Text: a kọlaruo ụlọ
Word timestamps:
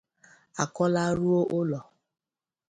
a 0.61 0.65
kọlaruo 0.75 1.39
ụlọ 1.59 1.79